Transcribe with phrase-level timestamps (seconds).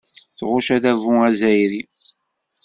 [0.37, 1.81] Tɣucc adabu azzayri.